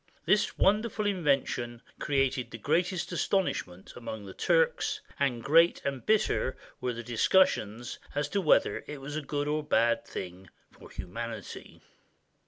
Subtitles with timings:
[0.25, 6.93] This wonderful invention created the greatest astonishment amongst the Turks, and great and bitter were
[6.93, 11.83] the discussions as to whether it was a good or a bad thing for humanity.